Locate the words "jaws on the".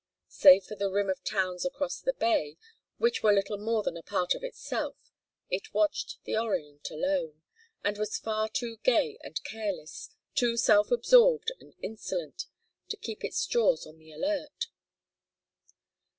13.45-14.11